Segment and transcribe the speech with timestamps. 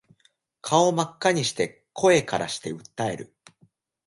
[0.63, 3.35] 顔真っ赤にして声からして訴える